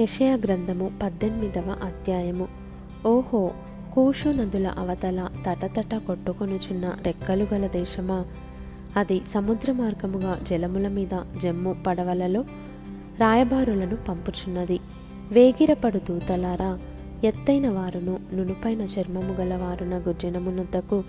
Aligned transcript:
యషయ 0.00 0.36
గ్రంథము 0.36 0.90
పద్దెనిమిదవ 1.02 1.76
అధ్యాయము. 1.84 2.48
ఓహో 3.06 3.50
కూషు 3.94 4.28
నదుల 4.28 4.66
అవతల 4.66 5.28
తటతట 5.46 5.94
కొట్టుకొనుచున్న 5.94 6.92
రెక్కలు 7.02 7.46
గల 7.54 7.66
దేశమా? 7.66 8.24
అది 8.96 9.22
సముద్ర 9.28 9.72
మార్గముగా 9.72 10.40
జలముల 10.50 10.88
మీద 10.88 11.18
జమ్ము 11.42 11.76
పడవలలో 11.86 12.40
రాయబారులను 13.20 13.96
పంపుచున్నది. 13.96 14.80
వేగిరపడు 15.32 15.98
దూతలారా 15.98 16.78
ఎత్తైన 17.24 17.68
వారును 17.68 18.18
నునుపైన 18.32 18.80
చర్మము 18.80 19.32
గల 19.32 19.56
వారునగు 19.56 21.04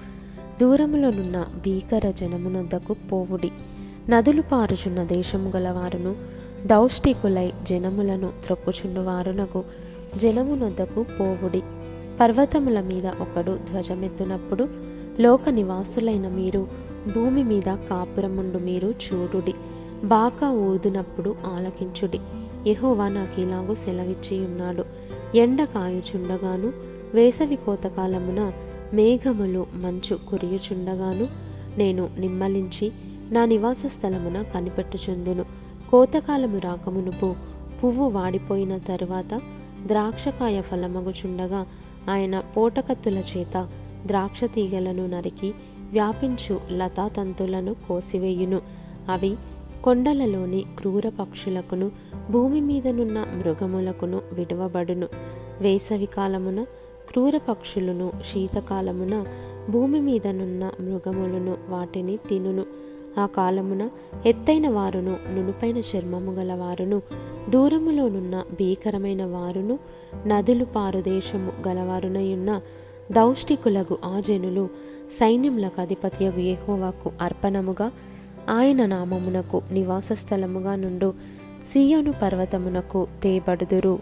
దూరములోనున్న 0.61 1.45
భీకర 1.57 2.11
జనమునొద్దకు 2.11 2.93
పోవుడి. 2.93 3.51
నదులు 4.09 4.41
పారుచున్న 4.41 5.03
దేశము 5.03 5.51
గలవారును 5.55 6.42
దౌష్టికులై 6.65 7.51
జనములను 7.63 8.33
త్రొక్కుచుండు 8.45 8.99
వారునకు 8.99 9.63
జనమునొద్దకు 10.17 11.05
పోవుడి. 11.19 11.61
పర్వతముల 12.19 12.81
మీద 12.81 13.05
ఒకడు 13.05 13.59
ధ్వజమెత్తునప్పుడు 13.71 14.67
లోక 15.19 15.49
నివాసులైన 15.49 16.27
మీరు 16.27 16.67
భూమి 17.15 17.43
మీద 17.43 17.77
కాపురముండు 17.89 18.57
మీరు 18.57 18.87
చూడుడి. 18.87 19.53
బాకా 20.03 20.51
ఊదునప్పుడు 20.51 21.35
ఆలకించుడి. 21.45 22.19
యహోవా 22.67 23.07
నాకు 23.07 23.41
ఇలాగూ 23.41 23.75
సెలవిచ్చి 23.75 24.45
ఉన్నాడు 24.45 24.85
ఎండ 25.35 25.63
కాయుచుండగాను 25.63 26.73
వేసవి 27.13 27.55
కోతకాలమున 27.55 28.51
మేఘములు 28.93 29.65
మంచు 29.75 30.19
కురియుచుండగాను 30.29 31.27
నేను 31.77 32.09
నిమ్మలించి 32.19 32.91
నా 33.31 33.45
నివాస 33.45 33.83
స్థలమున 33.87 34.41
కనిపెట్టుచుందును. 34.41 35.45
కోతకాలము 35.93 36.59
రాకమునుపు 36.59 37.35
పువ్వు 37.83 38.09
వాడిపోయిన 38.09 38.77
తరువాత 38.77 39.41
ద్రాక్షకాయ 39.85 40.61
ఫలమగుచుండగా 40.61 41.65
ఆయన 42.09 42.39
పోటకత్తుల 42.39 43.23
చేత 43.37 43.69
ద్రాక్ష 44.05 44.43
తీగలను 44.43 45.07
నరికి 45.07 45.53
వ్యాపించు 45.91 46.59
లతాతంతులను 46.71 47.73
కోసివేయును. 47.73 48.61
అవి 49.09 49.35
కొండలలోని 49.83 50.65
క్రూర 50.79 51.09
పక్షులకును 51.09 51.91
భూమి 52.31 52.61
మీదనున్న 52.61 53.19
మృగములకును 53.19 54.21
విడువబడును. 54.33 55.07
వేసవి 55.61 56.05
కాలమున 56.05 56.63
క్రూర 57.09 57.37
పక్షులను 57.37 58.11
శీతకాలమున 58.33 59.25
భూమి 59.69 59.99
మీదనున్న 59.99 60.71
మృగములను 60.81 61.55
వాటిని 61.69 62.17
తినును. 62.17 62.82
ఆ 63.17 63.25
కాలమున 63.25 63.89
ఎత్తైన 64.25 64.67
వారును 64.67 65.17
నునుపైన 65.33 65.77
చర్మము 65.77 66.31
గల 66.31 66.53
వారును 66.53 67.01
దూరములోనున్న 67.49 68.43
భీకరమైన 68.51 69.25
వారును 69.25 69.79
నదులు 70.27 70.65
పారుదేశము 70.65 71.67
గలవారునయున్న 71.67 72.61
దౌష్టికులగు 73.11 73.97
ఆ 74.05 74.19
జనులు 74.19 74.69
సైన్యములకు 75.19 75.81
అధిపత్యగు 75.81 76.39
యెహోవాకు 76.39 77.11
అర్పణముగా 77.21 77.91
ఆయన 78.49 78.85
నామమునకు 78.85 79.61
నివాస 79.71 80.13
స్థలముగా 80.13 80.75
నుండు 80.75 81.13
సియోను 81.73 82.13
పర్వతమునకు 82.21 83.07
తేబడుదురు. 83.23 83.99